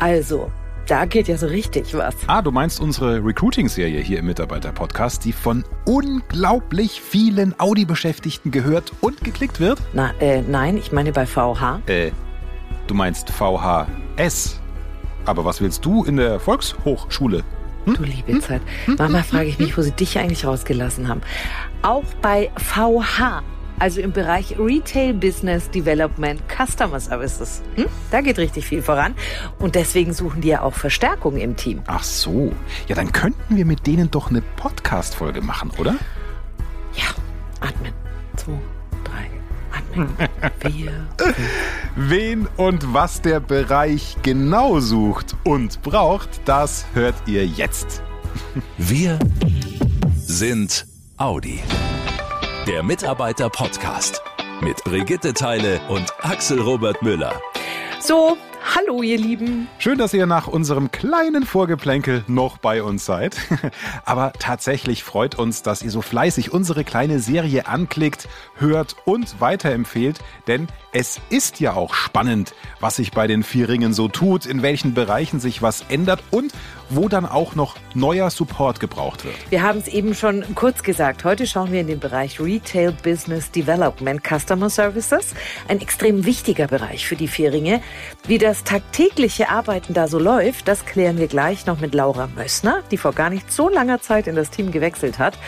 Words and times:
Also, 0.00 0.50
da 0.86 1.04
geht 1.04 1.28
ja 1.28 1.36
so 1.36 1.46
richtig 1.46 1.94
was. 1.94 2.16
Ah, 2.26 2.40
du 2.40 2.50
meinst 2.50 2.80
unsere 2.80 3.22
Recruiting-Serie 3.22 4.00
hier 4.00 4.18
im 4.18 4.26
Mitarbeiter-Podcast, 4.26 5.24
die 5.26 5.32
von 5.32 5.62
unglaublich 5.84 7.02
vielen 7.02 7.54
Audi-Beschäftigten 7.60 8.50
gehört 8.50 8.92
und 9.02 9.22
geklickt 9.22 9.60
wird? 9.60 9.78
Na, 9.92 10.12
äh, 10.20 10.40
nein, 10.40 10.78
ich 10.78 10.90
meine 10.90 11.12
bei 11.12 11.26
VH. 11.26 11.82
Äh, 11.86 12.12
du 12.86 12.94
meinst 12.94 13.28
VHS. 13.28 14.58
Aber 15.26 15.44
was 15.44 15.60
willst 15.60 15.84
du 15.84 16.02
in 16.04 16.16
der 16.16 16.40
Volkshochschule? 16.40 17.44
Hm? 17.84 17.94
Du 17.94 18.02
liebe 18.02 18.32
hm? 18.32 18.40
Zeit. 18.40 18.62
Manchmal 18.86 19.22
frage 19.22 19.48
ich 19.50 19.58
mich, 19.58 19.76
wo 19.76 19.82
sie 19.82 19.92
dich 19.92 20.18
eigentlich 20.18 20.46
rausgelassen 20.46 21.08
haben. 21.08 21.20
Auch 21.82 22.04
bei 22.22 22.50
VH 22.56 23.42
also 23.80 24.00
im 24.00 24.12
Bereich 24.12 24.56
Retail 24.58 25.14
Business 25.14 25.68
Development 25.70 26.40
Customer 26.48 27.00
Services. 27.00 27.62
Hm? 27.76 27.86
Da 28.10 28.20
geht 28.20 28.38
richtig 28.38 28.66
viel 28.66 28.82
voran. 28.82 29.14
Und 29.58 29.74
deswegen 29.74 30.12
suchen 30.12 30.42
die 30.42 30.48
ja 30.48 30.62
auch 30.62 30.74
Verstärkung 30.74 31.36
im 31.36 31.56
Team. 31.56 31.82
Ach 31.86 32.04
so. 32.04 32.52
Ja, 32.86 32.94
dann 32.94 33.10
könnten 33.10 33.56
wir 33.56 33.64
mit 33.64 33.86
denen 33.86 34.10
doch 34.10 34.30
eine 34.30 34.42
Podcast-Folge 34.42 35.40
machen, 35.40 35.72
oder? 35.78 35.96
Ja. 36.94 37.06
Atmen. 37.60 37.92
Zwei, 38.36 38.58
drei. 39.04 39.30
Wen 41.96 42.46
und 42.56 42.92
was 42.92 43.22
der 43.22 43.40
Bereich 43.40 44.16
genau 44.22 44.80
sucht 44.80 45.36
und 45.44 45.82
braucht, 45.82 46.28
das 46.44 46.86
hört 46.94 47.14
ihr 47.26 47.46
jetzt. 47.46 48.02
Wir 48.78 49.18
sind 50.16 50.86
Audi. 51.16 51.60
Der 52.66 52.82
Mitarbeiter-Podcast 52.82 54.22
mit 54.60 54.84
Brigitte 54.84 55.32
Teile 55.32 55.80
und 55.88 56.12
Axel 56.20 56.60
Robert 56.60 57.00
Müller. 57.00 57.32
So, 58.00 58.36
hallo 58.76 59.02
ihr 59.02 59.16
Lieben. 59.16 59.66
Schön, 59.78 59.96
dass 59.96 60.12
ihr 60.12 60.26
nach 60.26 60.46
unserem 60.46 60.90
kleinen 60.90 61.44
Vorgeplänkel 61.44 62.22
noch 62.28 62.58
bei 62.58 62.82
uns 62.82 63.06
seid. 63.06 63.38
Aber 64.04 64.34
tatsächlich 64.38 65.04
freut 65.04 65.36
uns, 65.36 65.62
dass 65.62 65.82
ihr 65.82 65.90
so 65.90 66.02
fleißig 66.02 66.52
unsere 66.52 66.84
kleine 66.84 67.18
Serie 67.18 67.66
anklickt, 67.66 68.28
hört 68.56 68.94
und 69.06 69.40
weiterempfehlt, 69.40 70.20
denn 70.46 70.68
es 70.92 71.18
ist 71.30 71.60
ja 71.60 71.72
auch 71.72 71.94
spannend, 71.94 72.54
was 72.78 72.96
sich 72.96 73.10
bei 73.10 73.26
den 73.26 73.42
vier 73.42 73.70
Ringen 73.70 73.94
so 73.94 74.08
tut, 74.08 74.44
in 74.44 74.62
welchen 74.62 74.92
Bereichen 74.92 75.40
sich 75.40 75.62
was 75.62 75.84
ändert 75.88 76.22
und 76.30 76.52
wo 76.90 77.08
dann 77.08 77.26
auch 77.26 77.54
noch 77.54 77.76
neuer 77.94 78.30
Support 78.30 78.80
gebraucht 78.80 79.24
wird. 79.24 79.34
Wir 79.50 79.62
haben 79.62 79.78
es 79.78 79.88
eben 79.88 80.14
schon 80.14 80.44
kurz 80.54 80.82
gesagt. 80.82 81.24
Heute 81.24 81.46
schauen 81.46 81.72
wir 81.72 81.80
in 81.80 81.86
den 81.86 82.00
Bereich 82.00 82.40
Retail 82.40 82.92
Business 82.92 83.50
Development 83.50 84.20
Customer 84.22 84.68
Services. 84.68 85.34
Ein 85.68 85.80
extrem 85.80 86.26
wichtiger 86.26 86.66
Bereich 86.66 87.06
für 87.06 87.16
die 87.16 87.28
Vieringe. 87.28 87.80
Wie 88.26 88.38
das 88.38 88.64
tagtägliche 88.64 89.48
Arbeiten 89.48 89.94
da 89.94 90.08
so 90.08 90.18
läuft, 90.18 90.68
das 90.68 90.84
klären 90.84 91.18
wir 91.18 91.28
gleich 91.28 91.66
noch 91.66 91.80
mit 91.80 91.94
Laura 91.94 92.28
Mössner, 92.36 92.82
die 92.90 92.96
vor 92.96 93.12
gar 93.12 93.30
nicht 93.30 93.52
so 93.52 93.68
langer 93.68 94.00
Zeit 94.00 94.26
in 94.26 94.36
das 94.36 94.50
Team 94.50 94.72
gewechselt 94.72 95.18
hat. 95.18 95.38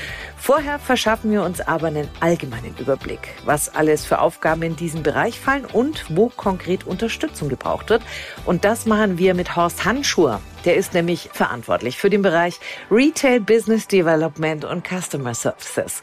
Vorher 0.43 0.81
verschaffen 0.81 1.31
wir 1.31 1.45
uns 1.45 1.61
aber 1.61 1.87
einen 1.87 2.09
allgemeinen 2.19 2.75
Überblick, 2.77 3.29
was 3.45 3.73
alles 3.77 4.05
für 4.05 4.19
Aufgaben 4.19 4.63
in 4.63 4.75
diesem 4.75 5.05
Bereich 5.05 5.39
fallen 5.39 5.65
und 5.65 6.05
wo 6.09 6.31
konkret 6.31 6.85
Unterstützung 6.85 7.49
gebraucht 7.49 7.91
wird. 7.91 8.03
Und 8.45 8.65
das 8.65 8.85
machen 8.85 9.19
wir 9.19 9.35
mit 9.35 9.55
Horst 9.55 9.85
Hanschur. 9.85 10.41
Der 10.65 10.75
ist 10.75 10.95
nämlich 10.95 11.31
verantwortlich 11.33 11.97
für 11.97 12.11
den 12.11 12.23
Bereich 12.23 12.59
Retail 12.91 13.39
Business 13.39 13.87
Development 13.87 14.65
und 14.65 14.85
Customer 14.85 15.33
Services. 15.33 16.03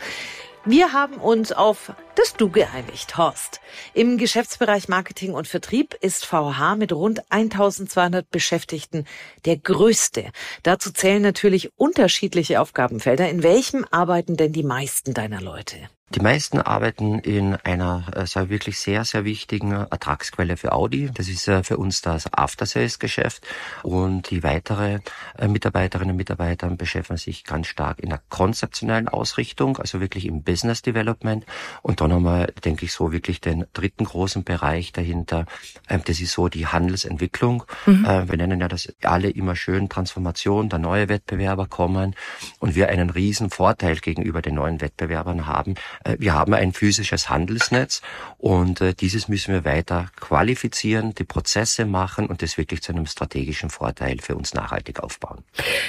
Wir 0.66 0.92
haben 0.92 1.16
uns 1.16 1.54
auf 1.54 1.94
das 2.16 2.34
Du 2.34 2.50
geeinigt, 2.50 3.18
Horst. 3.18 3.62
Im 3.94 4.18
Geschäftsbereich 4.18 4.90
Marketing 4.90 5.34
und 5.34 5.48
Vertrieb 5.48 5.96
ist 6.02 6.26
VH 6.26 6.76
mit 6.76 6.92
rund 6.92 7.22
1200 7.30 8.30
Beschäftigten 8.30 9.06
der 9.46 9.56
größte. 9.56 10.32
Dazu 10.64 10.92
zählen 10.92 11.22
natürlich 11.22 11.72
unterschiedliche 11.78 12.60
Aufgabenfelder. 12.60 13.30
In 13.30 13.42
welchem 13.42 13.86
arbeiten 13.90 14.36
denn 14.36 14.52
die 14.52 14.64
meisten 14.64 15.14
deiner 15.14 15.40
Leute? 15.40 15.90
Die 16.16 16.22
meisten 16.22 16.60
arbeiten 16.60 17.20
in 17.20 17.56
einer 17.56 18.06
äh, 18.16 18.50
wirklich 18.50 18.80
sehr, 18.80 19.06
sehr 19.06 19.26
wichtigen 19.26 19.72
Ertragsquelle 19.74 20.58
für 20.58 20.72
Audi. 20.72 21.12
Das 21.14 21.28
ist 21.28 21.48
äh, 21.48 21.62
für 21.64 21.78
uns 21.78 22.02
das 22.02 22.34
After-Sales-Geschäft. 22.34 23.46
Und 23.84 24.32
die 24.32 24.42
weitere 24.42 25.00
äh, 25.38 25.48
Mitarbeiterinnen 25.48 26.12
und 26.12 26.18
Mitarbeiter 26.18 26.68
beschäftigen 26.72 27.18
sich 27.18 27.44
ganz 27.44 27.68
stark 27.68 28.00
in 28.00 28.10
der 28.10 28.22
konzeptionellen 28.30 29.08
Ausrichtung, 29.08 29.78
also 29.78 30.02
wirklich 30.02 30.26
im 30.26 30.42
Business 30.42 30.82
Development. 30.82 31.46
Und 31.84 32.02
dann 32.02 32.12
haben 32.12 32.24
wir, 32.24 32.48
denke 32.66 32.86
ich, 32.86 32.92
so 32.92 33.12
wirklich 33.12 33.40
den 33.40 33.66
dritten 33.74 34.06
großen 34.06 34.44
Bereich 34.44 34.92
dahinter. 34.92 35.46
Ähm, 35.88 36.02
das 36.06 36.20
ist 36.20 36.34
so 36.34 36.48
die 36.50 36.66
Handelsentwicklung. 36.66 37.66
Mhm. 37.86 38.06
Äh, 38.06 38.28
wir 38.28 38.38
nennen 38.38 38.60
ja 38.60 38.68
das 38.68 38.92
alle 39.04 39.30
immer 39.30 39.56
schön 39.56 39.90
Transformation, 39.90 40.70
da 40.70 40.80
neue 40.80 41.08
Wettbewerber 41.08 41.68
kommen 41.68 42.16
und 42.58 42.74
wir 42.74 42.90
einen 42.90 43.12
riesen 43.12 43.52
Vorteil 43.52 43.98
gegenüber 43.98 44.42
den 44.42 44.56
neuen 44.56 44.82
Wettbewerbern 44.82 45.46
haben 45.46 45.76
wir 46.18 46.34
haben 46.34 46.54
ein 46.54 46.74
physisches 46.74 47.30
Handelsnetz 47.30 48.02
und 48.38 48.82
äh, 48.82 48.94
dieses 48.94 49.28
müssen 49.28 49.54
wir 49.54 49.66
weiter 49.66 50.08
qualifizieren, 50.20 51.14
die 51.14 51.24
Prozesse 51.24 51.86
machen 51.86 52.28
und 52.28 52.42
das 52.42 52.58
wirklich 52.58 52.82
zu 52.82 52.94
einem 52.94 53.06
strategischen 53.06 53.70
Vorteil 53.70 54.18
für 54.22 54.36
uns 54.36 54.54
nachhaltig 54.54 55.02
aufbauen. 55.02 55.44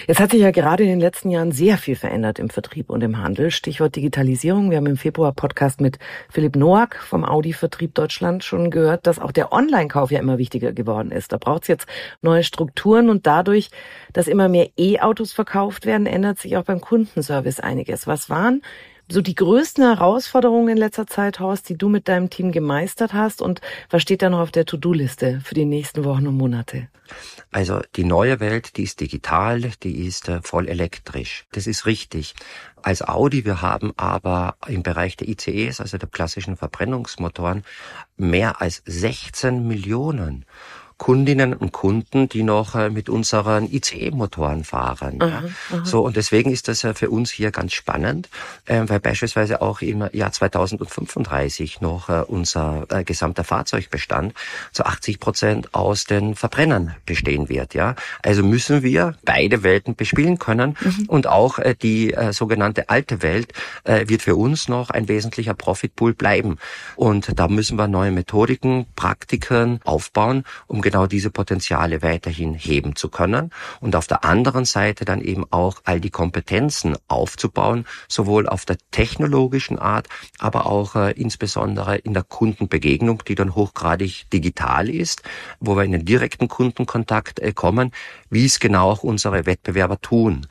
Jetzt 0.06 0.20
hat 0.20 0.32
sich 0.32 0.40
ja 0.40 0.50
gerade 0.50 0.82
in 0.82 0.88
den 0.90 1.00
letzten 1.00 1.30
Jahren 1.30 1.52
sehr 1.52 1.78
viel 1.78 1.96
verändert 1.96 2.38
im 2.38 2.50
Vertrieb 2.50 2.90
und 2.90 3.02
im 3.02 3.18
Handel. 3.18 3.50
Stichwort 3.50 3.94
Digitalisierung. 3.94 4.70
Wir 4.70 4.78
haben 4.78 4.86
im 4.86 4.96
Februar 4.96 5.32
Podcast 5.32 5.80
mit 5.80 5.98
Philipp 6.28 6.56
Noack 6.56 6.96
vom 6.96 7.24
Audi 7.24 7.52
Vertrieb 7.52 7.94
Deutschland 7.94 8.42
schon 8.42 8.70
gehört, 8.70 9.06
dass 9.06 9.18
auch 9.18 9.32
der 9.32 9.52
Online-Kauf 9.52 10.10
ja 10.10 10.18
immer 10.18 10.38
wichtiger 10.38 10.72
geworden 10.72 11.12
ist. 11.12 11.32
Da 11.32 11.38
braucht 11.38 11.62
es 11.62 11.68
jetzt 11.68 11.86
neue 12.20 12.42
Strukturen 12.42 13.10
und 13.10 13.26
dadurch, 13.26 13.70
dass 14.12 14.26
immer 14.26 14.48
mehr 14.48 14.70
E-Autos 14.76 15.32
verkauft 15.32 15.86
werden, 15.86 16.06
ändert 16.06 16.38
sich 16.38 16.56
auch 16.56 16.64
beim 16.64 16.80
Kundenservice 16.80 17.60
einiges. 17.60 18.06
Was 18.06 18.28
waren 18.28 18.62
so 19.10 19.20
die 19.20 19.34
größten 19.34 19.84
Herausforderungen 19.84 20.68
in 20.68 20.76
letzter 20.76 21.06
Zeit, 21.06 21.40
Horst, 21.40 21.68
die 21.68 21.76
du 21.76 21.88
mit 21.88 22.08
deinem 22.08 22.30
Team 22.30 22.52
gemeistert 22.52 23.12
hast 23.12 23.42
und 23.42 23.60
was 23.90 24.02
steht 24.02 24.22
da 24.22 24.30
noch 24.30 24.38
auf 24.38 24.52
der 24.52 24.64
To-Do-Liste 24.64 25.40
für 25.44 25.54
die 25.54 25.64
nächsten 25.64 26.04
Wochen 26.04 26.26
und 26.28 26.36
Monate? 26.36 26.88
Also 27.50 27.80
die 27.96 28.04
neue 28.04 28.38
Welt, 28.38 28.76
die 28.76 28.84
ist 28.84 29.00
digital, 29.00 29.60
die 29.82 30.06
ist 30.06 30.28
äh, 30.28 30.40
voll 30.42 30.68
elektrisch. 30.68 31.46
Das 31.50 31.66
ist 31.66 31.86
richtig. 31.86 32.34
Als 32.82 33.02
Audi, 33.02 33.44
wir 33.44 33.60
haben 33.60 33.92
aber 33.96 34.54
im 34.68 34.84
Bereich 34.84 35.16
der 35.16 35.28
ICEs, 35.28 35.80
also 35.80 35.98
der 35.98 36.08
klassischen 36.08 36.56
Verbrennungsmotoren, 36.56 37.64
mehr 38.16 38.60
als 38.60 38.82
16 38.86 39.66
Millionen. 39.66 40.46
Kundinnen 41.00 41.54
und 41.54 41.72
Kunden, 41.72 42.28
die 42.28 42.42
noch 42.42 42.74
äh, 42.74 42.90
mit 42.90 43.08
unseren 43.08 43.72
ICE-Motoren 43.72 44.64
fahren. 44.64 45.16
Aha, 45.22 45.44
aha. 45.72 45.82
So 45.82 46.02
und 46.04 46.14
deswegen 46.14 46.52
ist 46.52 46.68
das 46.68 46.82
ja 46.82 46.92
für 46.92 47.08
uns 47.08 47.30
hier 47.30 47.52
ganz 47.52 47.72
spannend, 47.72 48.28
äh, 48.66 48.82
weil 48.84 49.00
beispielsweise 49.00 49.62
auch 49.62 49.80
im 49.80 50.06
Jahr 50.12 50.30
2035 50.30 51.80
noch 51.80 52.10
äh, 52.10 52.22
unser 52.26 52.84
äh, 52.90 53.02
gesamter 53.02 53.44
Fahrzeugbestand 53.44 54.34
zu 54.72 54.84
80 54.84 55.20
Prozent 55.20 55.74
aus 55.74 56.04
den 56.04 56.34
Verbrennern 56.34 56.94
bestehen 57.06 57.48
wird. 57.48 57.72
Ja, 57.72 57.94
also 58.22 58.42
müssen 58.42 58.82
wir 58.82 59.14
beide 59.24 59.62
Welten 59.62 59.96
bespielen 59.96 60.38
können 60.38 60.76
mhm. 60.78 61.06
und 61.08 61.26
auch 61.26 61.58
die 61.82 62.14
sogenannte 62.32 62.90
alte 62.90 63.22
Welt 63.22 63.52
wird 63.84 64.22
für 64.22 64.36
uns 64.36 64.68
noch 64.68 64.90
ein 64.90 65.08
wesentlicher 65.08 65.54
Profitpool 65.54 66.12
bleiben 66.12 66.58
und 66.96 67.38
da 67.38 67.48
müssen 67.48 67.78
wir 67.78 67.88
neue 67.88 68.10
Methodiken, 68.10 68.86
Praktiken 68.96 69.80
aufbauen, 69.84 70.44
um 70.66 70.82
genau 70.90 71.06
diese 71.06 71.30
Potenziale 71.30 72.02
weiterhin 72.02 72.54
heben 72.54 72.96
zu 72.96 73.08
können 73.08 73.50
und 73.80 73.94
auf 73.94 74.08
der 74.08 74.24
anderen 74.24 74.64
Seite 74.64 75.04
dann 75.04 75.20
eben 75.20 75.44
auch 75.50 75.80
all 75.84 76.00
die 76.00 76.10
Kompetenzen 76.10 76.96
aufzubauen, 77.06 77.86
sowohl 78.08 78.48
auf 78.48 78.64
der 78.64 78.76
technologischen 78.90 79.78
Art, 79.78 80.08
aber 80.38 80.66
auch 80.66 80.96
äh, 80.96 81.12
insbesondere 81.12 81.96
in 81.96 82.12
der 82.12 82.24
Kundenbegegnung, 82.24 83.22
die 83.26 83.36
dann 83.36 83.54
hochgradig 83.54 84.28
digital 84.32 84.88
ist, 84.88 85.22
wo 85.60 85.76
wir 85.76 85.84
in 85.84 85.92
den 85.92 86.04
direkten 86.04 86.48
Kundenkontakt 86.48 87.38
äh, 87.38 87.52
kommen, 87.52 87.92
wie 88.30 88.46
es 88.46 88.58
genau 88.58 88.90
auch 88.90 89.04
unsere 89.04 89.46
Wettbewerber 89.46 90.00
tun. 90.00 90.46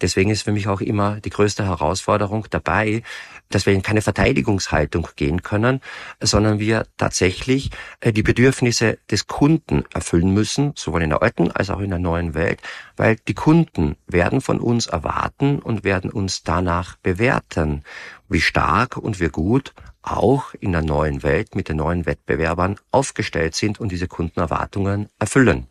Deswegen 0.00 0.30
ist 0.30 0.42
für 0.42 0.52
mich 0.52 0.68
auch 0.68 0.80
immer 0.80 1.20
die 1.20 1.30
größte 1.30 1.64
Herausforderung 1.64 2.46
dabei, 2.50 3.02
dass 3.50 3.66
wir 3.66 3.72
in 3.72 3.82
keine 3.82 4.02
Verteidigungshaltung 4.02 5.08
gehen 5.16 5.42
können, 5.42 5.80
sondern 6.20 6.58
wir 6.58 6.86
tatsächlich 6.96 7.70
äh, 8.00 8.12
die 8.12 8.22
Bedürfnisse 8.22 8.98
des 9.10 9.26
Kunden 9.26 9.84
erfüllen 9.92 10.32
müssen, 10.32 10.72
sowohl 10.76 11.02
in 11.02 11.10
der 11.10 11.22
alten 11.22 11.50
als 11.50 11.70
auch 11.70 11.80
in 11.80 11.90
der 11.90 11.98
neuen 11.98 12.34
Welt, 12.34 12.60
weil 12.96 13.16
die 13.26 13.34
Kunden 13.34 13.96
werden 14.06 14.40
von 14.40 14.60
uns 14.60 14.86
erwarten 14.86 15.58
und 15.58 15.84
werden 15.84 16.10
uns 16.10 16.42
danach 16.42 16.96
bewerten, 16.96 17.84
wie 18.28 18.40
stark 18.40 18.96
und 18.96 19.20
wie 19.20 19.28
gut 19.28 19.72
auch 20.02 20.54
in 20.60 20.72
der 20.72 20.82
neuen 20.82 21.22
Welt 21.22 21.54
mit 21.54 21.68
den 21.68 21.76
neuen 21.76 22.06
Wettbewerbern 22.06 22.76
aufgestellt 22.90 23.54
sind 23.54 23.80
und 23.80 23.92
diese 23.92 24.08
Kundenerwartungen 24.08 25.08
erfüllen. 25.18 25.66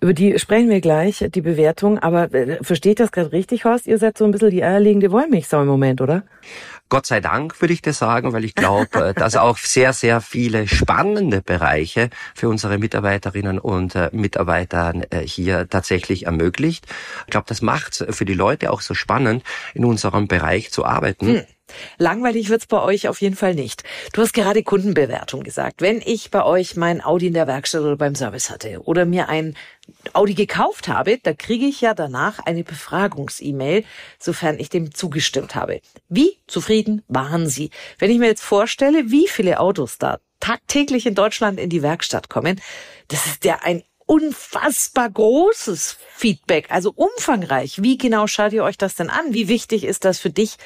Über 0.00 0.14
die 0.14 0.38
sprechen 0.38 0.70
wir 0.70 0.80
gleich, 0.80 1.24
die 1.34 1.40
Bewertung. 1.40 1.98
Aber 1.98 2.32
äh, 2.32 2.62
versteht 2.62 3.00
das 3.00 3.12
gerade 3.12 3.32
richtig, 3.32 3.64
Horst? 3.64 3.86
Ihr 3.86 3.98
seid 3.98 4.16
so 4.16 4.24
ein 4.24 4.30
bisschen 4.30 4.50
die 4.50 4.64
eierlegende 4.64 5.12
Wollmilchsau 5.12 5.62
im 5.62 5.68
Moment, 5.68 6.00
oder? 6.00 6.24
Gott 6.88 7.06
sei 7.06 7.20
Dank 7.20 7.60
würde 7.60 7.74
ich 7.74 7.82
das 7.82 7.98
sagen, 7.98 8.32
weil 8.32 8.44
ich 8.44 8.54
glaube, 8.54 9.08
äh, 9.08 9.14
dass 9.14 9.36
auch 9.36 9.58
sehr, 9.58 9.92
sehr 9.92 10.20
viele 10.20 10.68
spannende 10.68 11.42
Bereiche 11.42 12.10
für 12.34 12.48
unsere 12.48 12.78
Mitarbeiterinnen 12.78 13.58
und 13.58 13.94
äh, 13.94 14.10
Mitarbeiter 14.12 14.92
äh, 15.10 15.20
hier 15.20 15.68
tatsächlich 15.68 16.26
ermöglicht. 16.26 16.86
Ich 17.26 17.30
glaube, 17.30 17.46
das 17.48 17.62
macht 17.62 18.00
es 18.00 18.16
für 18.16 18.24
die 18.24 18.34
Leute 18.34 18.70
auch 18.70 18.80
so 18.80 18.94
spannend, 18.94 19.42
in 19.74 19.84
unserem 19.84 20.28
Bereich 20.28 20.70
zu 20.70 20.84
arbeiten. 20.84 21.26
Hm. 21.26 21.44
Langweilig 21.98 22.48
wird's 22.48 22.66
bei 22.66 22.80
euch 22.80 23.08
auf 23.08 23.20
jeden 23.20 23.36
Fall 23.36 23.54
nicht. 23.54 23.84
Du 24.12 24.22
hast 24.22 24.34
gerade 24.34 24.62
Kundenbewertung 24.62 25.42
gesagt. 25.42 25.80
Wenn 25.80 26.00
ich 26.04 26.30
bei 26.30 26.44
euch 26.44 26.76
mein 26.76 27.02
Audi 27.04 27.28
in 27.28 27.34
der 27.34 27.46
Werkstatt 27.46 27.82
oder 27.82 27.96
beim 27.96 28.14
Service 28.14 28.50
hatte 28.50 28.82
oder 28.84 29.04
mir 29.04 29.28
ein 29.28 29.56
Audi 30.12 30.34
gekauft 30.34 30.88
habe, 30.88 31.18
da 31.22 31.32
kriege 31.32 31.66
ich 31.66 31.80
ja 31.80 31.94
danach 31.94 32.38
eine 32.38 32.64
Befragungs-E-Mail, 32.64 33.84
sofern 34.18 34.58
ich 34.58 34.68
dem 34.68 34.94
zugestimmt 34.94 35.54
habe. 35.54 35.80
Wie 36.08 36.38
zufrieden 36.46 37.02
waren 37.08 37.48
Sie? 37.48 37.70
Wenn 37.98 38.10
ich 38.10 38.18
mir 38.18 38.26
jetzt 38.26 38.42
vorstelle, 38.42 39.10
wie 39.10 39.28
viele 39.28 39.60
Autos 39.60 39.98
da 39.98 40.18
tagtäglich 40.40 41.06
in 41.06 41.14
Deutschland 41.14 41.58
in 41.58 41.70
die 41.70 41.82
Werkstatt 41.82 42.28
kommen, 42.28 42.60
das 43.08 43.26
ist 43.26 43.44
ja 43.44 43.60
ein 43.62 43.82
unfassbar 44.06 45.08
großes 45.08 45.96
Feedback, 46.14 46.66
also 46.70 46.92
umfangreich. 46.94 47.82
Wie 47.82 47.96
genau 47.96 48.26
schaut 48.26 48.52
ihr 48.52 48.64
euch 48.64 48.76
das 48.76 48.94
denn 48.94 49.08
an? 49.08 49.32
Wie 49.32 49.48
wichtig 49.48 49.84
ist 49.84 50.04
das 50.04 50.18
für 50.18 50.30
dich 50.30 50.56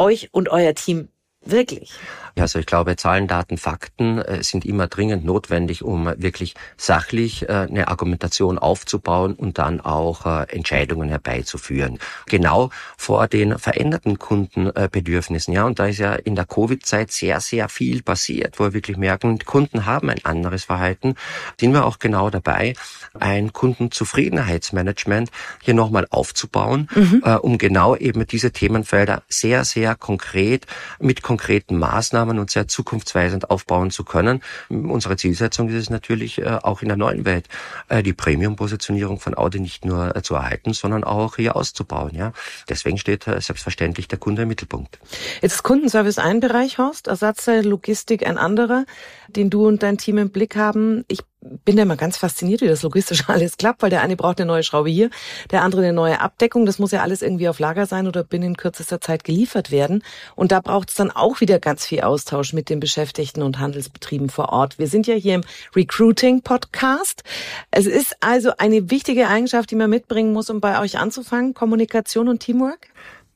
euch 0.00 0.30
und 0.32 0.48
euer 0.48 0.74
Team 0.74 1.08
wirklich? 1.44 1.92
Also 2.36 2.58
ich 2.58 2.66
glaube, 2.66 2.96
Zahlen, 2.96 3.26
Daten, 3.26 3.58
Fakten 3.58 4.18
äh, 4.18 4.42
sind 4.42 4.64
immer 4.64 4.86
dringend 4.86 5.24
notwendig, 5.24 5.82
um 5.82 6.06
wirklich 6.16 6.54
sachlich 6.76 7.48
äh, 7.48 7.66
eine 7.68 7.88
Argumentation 7.88 8.58
aufzubauen 8.58 9.34
und 9.34 9.58
dann 9.58 9.80
auch 9.80 10.26
äh, 10.26 10.44
Entscheidungen 10.54 11.08
herbeizuführen. 11.08 11.98
Genau 12.26 12.70
vor 12.96 13.28
den 13.28 13.58
veränderten 13.58 14.18
Kundenbedürfnissen. 14.18 15.52
Ja, 15.52 15.64
und 15.64 15.78
da 15.78 15.86
ist 15.86 15.98
ja 15.98 16.14
in 16.14 16.34
der 16.34 16.46
Covid-Zeit 16.46 17.10
sehr, 17.10 17.40
sehr 17.40 17.68
viel 17.68 18.02
passiert, 18.02 18.58
wo 18.58 18.64
wir 18.64 18.72
wirklich 18.72 18.96
merken, 18.96 19.38
Kunden 19.40 19.86
haben 19.86 20.10
ein 20.10 20.24
anderes 20.24 20.64
Verhalten. 20.64 21.14
Sind 21.58 21.72
wir 21.72 21.84
auch 21.84 21.98
genau 21.98 22.30
dabei, 22.30 22.74
ein 23.18 23.52
Kundenzufriedenheitsmanagement 23.52 25.30
hier 25.62 25.74
nochmal 25.74 26.06
aufzubauen, 26.10 26.88
mhm. 26.94 27.22
um 27.42 27.58
genau 27.58 27.96
eben 27.96 28.26
diese 28.26 28.52
Themenfelder 28.52 29.22
sehr, 29.28 29.64
sehr 29.64 29.94
konkret 29.94 30.66
mit 30.98 31.22
konkreten 31.30 31.78
Maßnahmen 31.78 32.40
und 32.40 32.50
sehr 32.50 32.66
zukunftsweisend 32.66 33.50
aufbauen 33.50 33.92
zu 33.92 34.02
können. 34.02 34.42
Unsere 34.68 35.14
Zielsetzung 35.14 35.68
ist 35.68 35.76
es 35.76 35.88
natürlich 35.88 36.38
äh, 36.38 36.58
auch 36.60 36.82
in 36.82 36.88
der 36.88 36.96
neuen 36.96 37.24
Welt, 37.24 37.46
äh, 37.88 38.02
die 38.02 38.12
Premium-Positionierung 38.12 39.20
von 39.20 39.38
Audi 39.38 39.60
nicht 39.60 39.84
nur 39.84 40.16
äh, 40.16 40.22
zu 40.22 40.34
erhalten, 40.34 40.72
sondern 40.72 41.04
auch 41.04 41.36
hier 41.36 41.54
auszubauen. 41.54 42.16
Ja, 42.16 42.32
deswegen 42.68 42.98
steht 42.98 43.26
selbstverständlich 43.26 44.08
der 44.08 44.18
Kunde 44.18 44.42
im 44.42 44.48
Mittelpunkt. 44.48 44.98
Jetzt 45.40 45.54
ist 45.54 45.62
Kundenservice 45.62 46.18
ein 46.18 46.40
Bereich, 46.40 46.78
Horst, 46.78 47.06
Ersatzteil, 47.06 47.64
Logistik 47.64 48.26
ein 48.26 48.36
anderer, 48.36 48.84
den 49.28 49.50
du 49.50 49.68
und 49.68 49.84
dein 49.84 49.98
Team 49.98 50.18
im 50.18 50.30
Blick 50.30 50.56
haben. 50.56 51.04
Ich 51.06 51.20
bin 51.42 51.76
da 51.76 51.82
immer 51.82 51.96
ganz 51.96 52.18
fasziniert, 52.18 52.60
wie 52.60 52.66
das 52.66 52.82
logistisch 52.82 53.24
alles 53.28 53.56
klappt, 53.56 53.82
weil 53.82 53.90
der 53.90 54.02
eine 54.02 54.16
braucht 54.16 54.40
eine 54.40 54.46
neue 54.46 54.62
Schraube 54.62 54.90
hier, 54.90 55.10
der 55.50 55.62
andere 55.62 55.82
eine 55.82 55.92
neue 55.92 56.20
Abdeckung. 56.20 56.66
Das 56.66 56.78
muss 56.78 56.92
ja 56.92 57.02
alles 57.02 57.22
irgendwie 57.22 57.48
auf 57.48 57.58
Lager 57.58 57.86
sein 57.86 58.06
oder 58.06 58.24
binnen 58.24 58.56
kürzester 58.56 59.00
Zeit 59.00 59.24
geliefert 59.24 59.70
werden. 59.70 60.02
Und 60.36 60.52
da 60.52 60.60
braucht 60.60 60.90
es 60.90 60.96
dann 60.96 61.10
auch 61.10 61.40
wieder 61.40 61.58
ganz 61.58 61.86
viel 61.86 62.02
Austausch 62.02 62.52
mit 62.52 62.68
den 62.68 62.80
Beschäftigten 62.80 63.42
und 63.42 63.58
Handelsbetrieben 63.58 64.28
vor 64.28 64.50
Ort. 64.50 64.78
Wir 64.78 64.86
sind 64.86 65.06
ja 65.06 65.14
hier 65.14 65.36
im 65.36 65.44
Recruiting-Podcast. 65.74 67.22
Es 67.70 67.86
ist 67.86 68.16
also 68.20 68.52
eine 68.58 68.90
wichtige 68.90 69.28
Eigenschaft, 69.28 69.70
die 69.70 69.76
man 69.76 69.90
mitbringen 69.90 70.32
muss, 70.32 70.50
um 70.50 70.60
bei 70.60 70.80
euch 70.80 70.98
anzufangen, 70.98 71.54
Kommunikation 71.54 72.28
und 72.28 72.40
Teamwork? 72.40 72.88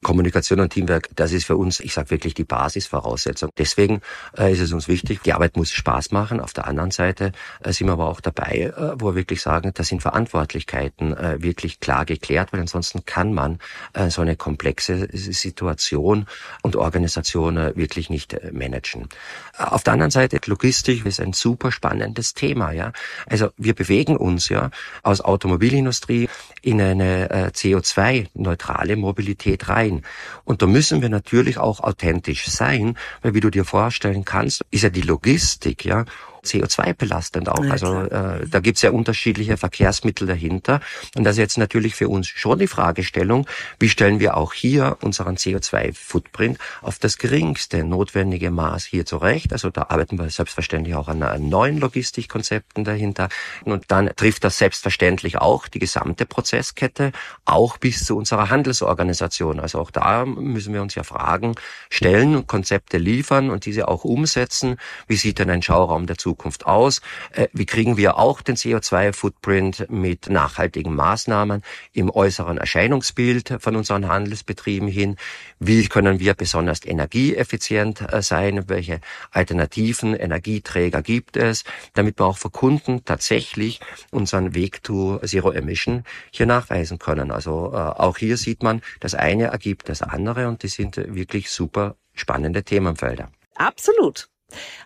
Kommunikation 0.04 0.60
und 0.60 0.70
Teamwork, 0.70 1.08
das 1.16 1.32
ist 1.32 1.46
für 1.46 1.56
uns, 1.56 1.80
ich 1.80 1.94
sage 1.94 2.10
wirklich, 2.10 2.34
die 2.34 2.44
Basisvoraussetzung. 2.44 3.50
Deswegen 3.58 4.02
äh, 4.38 4.52
ist 4.52 4.60
es 4.60 4.72
uns 4.72 4.86
wichtig, 4.86 5.22
die 5.24 5.32
Arbeit 5.32 5.56
muss 5.56 5.72
Spaß 5.72 6.12
machen. 6.12 6.38
Auf 6.38 6.52
der 6.52 6.68
anderen 6.68 6.92
Seite 6.92 7.32
äh, 7.64 7.72
sind 7.72 7.88
wir 7.88 7.94
aber 7.94 8.08
auch 8.08 8.20
dabei, 8.20 8.72
äh, 8.76 8.92
wo 9.00 9.06
wir 9.06 9.14
wirklich 9.16 9.42
sagen, 9.42 9.72
da 9.74 9.82
sind 9.82 10.02
Verantwortlichkeiten 10.02 11.16
äh, 11.16 11.42
wirklich 11.42 11.80
klar 11.80 12.04
geklärt, 12.04 12.52
weil 12.52 12.60
ansonsten 12.60 13.04
kann 13.04 13.32
man 13.32 13.58
äh, 13.94 14.10
so 14.10 14.22
eine 14.22 14.36
komplexe 14.36 15.08
Situation 15.12 16.26
und 16.62 16.76
Organisation 16.76 17.56
äh, 17.56 17.72
wirklich 17.74 18.10
nicht 18.10 18.38
managen. 18.52 19.08
Auf 19.56 19.82
der 19.82 19.94
anderen 19.94 20.10
Seite, 20.10 20.38
Logistik 20.46 21.06
ist 21.06 21.20
ein 21.20 21.32
super 21.32 21.72
spannendes 21.72 22.34
Thema. 22.34 22.72
Ja, 22.72 22.92
Also 23.26 23.50
wir 23.56 23.74
bewegen 23.74 24.16
uns 24.16 24.50
ja 24.50 24.70
aus 25.02 25.22
Automobilindustrie 25.22 26.28
in 26.60 26.80
eine 26.80 27.30
äh, 27.30 27.46
CO2-neutrale 27.46 28.96
Mobilität 28.96 29.68
rein 29.68 29.93
sein. 29.94 30.02
Und 30.44 30.62
da 30.62 30.66
müssen 30.66 31.02
wir 31.02 31.08
natürlich 31.08 31.58
auch 31.58 31.80
authentisch 31.80 32.46
sein, 32.46 32.96
weil 33.22 33.34
wie 33.34 33.40
du 33.40 33.50
dir 33.50 33.64
vorstellen 33.64 34.24
kannst, 34.24 34.64
ist 34.70 34.82
ja 34.82 34.90
die 34.90 35.02
Logistik, 35.02 35.84
ja, 35.84 36.04
CO2-belastend 36.44 37.48
auch. 37.48 37.64
Also 37.64 38.02
äh, 38.02 38.46
da 38.46 38.60
gibt's 38.60 38.82
ja 38.82 38.90
unterschiedliche 38.90 39.56
Verkehrsmittel 39.56 40.26
dahinter. 40.26 40.80
Und 41.16 41.24
das 41.24 41.32
ist 41.32 41.38
jetzt 41.38 41.58
natürlich 41.58 41.94
für 41.94 42.08
uns 42.08 42.28
schon 42.28 42.58
die 42.58 42.66
Fragestellung, 42.66 43.46
wie 43.78 43.88
stellen 43.88 44.20
wir 44.20 44.36
auch 44.36 44.52
hier 44.52 44.98
unseren 45.00 45.36
CO2-Footprint 45.36 46.58
auf 46.82 46.98
das 46.98 47.18
geringste 47.18 47.84
notwendige 47.84 48.50
Maß 48.50 48.84
hier 48.84 49.06
zurecht. 49.06 49.52
Also 49.52 49.70
da 49.70 49.86
arbeiten 49.88 50.18
wir 50.18 50.28
selbstverständlich 50.30 50.94
auch 50.94 51.08
an, 51.08 51.22
an 51.22 51.48
neuen 51.48 51.78
Logistikkonzepten 51.78 52.84
dahinter. 52.84 53.28
Und 53.64 53.84
dann 53.88 54.10
trifft 54.16 54.44
das 54.44 54.58
selbstverständlich 54.58 55.38
auch 55.38 55.68
die 55.68 55.78
gesamte 55.78 56.26
Prozesskette, 56.26 57.12
auch 57.44 57.78
bis 57.78 58.04
zu 58.04 58.16
unserer 58.16 58.50
Handelsorganisation. 58.50 59.60
Also 59.60 59.78
auch 59.78 59.90
da 59.90 60.24
müssen 60.24 60.74
wir 60.74 60.82
uns 60.82 60.94
ja 60.94 61.02
Fragen 61.02 61.54
stellen, 61.90 62.46
Konzepte 62.46 62.98
liefern 62.98 63.50
und 63.50 63.66
diese 63.66 63.88
auch 63.88 64.04
umsetzen. 64.04 64.76
Wie 65.06 65.16
sieht 65.16 65.38
denn 65.38 65.50
ein 65.50 65.62
Schauraum 65.62 66.06
der 66.06 66.16
Zukunft 66.34 66.66
aus? 66.66 67.00
Äh, 67.32 67.48
wie 67.52 67.64
kriegen 67.64 67.96
wir 67.96 68.18
auch 68.18 68.42
den 68.42 68.56
CO2-Footprint 68.56 69.86
mit 69.88 70.28
nachhaltigen 70.28 70.94
Maßnahmen 70.94 71.62
im 71.92 72.10
äußeren 72.10 72.58
Erscheinungsbild 72.58 73.56
von 73.60 73.76
unseren 73.76 74.08
Handelsbetrieben 74.08 74.88
hin? 74.88 75.16
Wie 75.60 75.86
können 75.86 76.18
wir 76.18 76.34
besonders 76.34 76.84
energieeffizient 76.84 78.12
äh, 78.12 78.20
sein? 78.20 78.68
Welche 78.68 79.00
alternativen 79.30 80.14
Energieträger 80.14 81.02
gibt 81.02 81.36
es, 81.36 81.62
damit 81.94 82.18
wir 82.18 82.26
auch 82.26 82.38
für 82.38 82.50
Kunden 82.50 83.04
tatsächlich 83.04 83.80
unseren 84.10 84.54
Weg 84.54 84.82
to 84.82 85.20
Zero 85.24 85.52
Emission 85.52 86.02
hier 86.32 86.46
nachweisen 86.46 86.98
können? 86.98 87.30
Also 87.30 87.70
äh, 87.72 87.76
auch 87.76 88.18
hier 88.18 88.36
sieht 88.36 88.62
man, 88.64 88.82
das 88.98 89.14
eine 89.14 89.44
ergibt 89.44 89.88
das 89.88 90.02
andere 90.02 90.48
und 90.48 90.64
die 90.64 90.68
sind 90.68 90.96
wirklich 90.96 91.50
super 91.50 91.94
spannende 92.12 92.64
Themenfelder. 92.64 93.30
Absolut. 93.54 94.28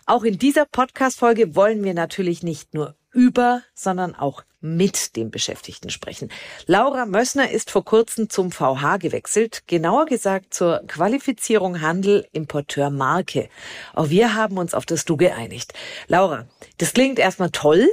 Auch 0.05 0.23
in 0.23 0.37
dieser 0.37 0.65
Podcast-Folge 0.65 1.55
wollen 1.55 1.83
wir 1.83 1.93
natürlich 1.93 2.43
nicht 2.43 2.73
nur 2.73 2.95
über, 3.11 3.63
sondern 3.73 4.15
auch 4.15 4.43
mit 4.61 5.15
den 5.15 5.31
Beschäftigten 5.31 5.89
sprechen. 5.89 6.29
Laura 6.65 7.05
Mössner 7.05 7.49
ist 7.49 7.71
vor 7.71 7.85
kurzem 7.85 8.29
zum 8.29 8.51
VH 8.51 8.97
gewechselt, 8.97 9.63
genauer 9.67 10.05
gesagt 10.05 10.53
zur 10.53 10.83
Qualifizierung 10.87 11.81
Handel 11.81 12.27
Importeur 12.33 12.89
Marke. 12.89 13.49
Auch 13.93 14.09
wir 14.09 14.35
haben 14.35 14.57
uns 14.57 14.73
auf 14.73 14.85
das 14.85 15.05
Du 15.05 15.15
geeinigt. 15.15 15.73
Laura, 16.07 16.47
das 16.77 16.93
klingt 16.93 17.19
erstmal 17.19 17.51
toll. 17.51 17.89